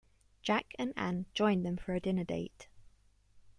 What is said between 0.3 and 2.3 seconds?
Jack and Anne join them for a dinner